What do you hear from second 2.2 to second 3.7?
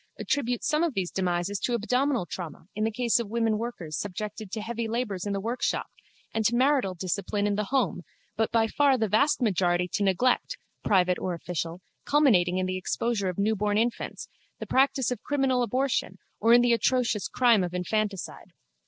trauma in the case of women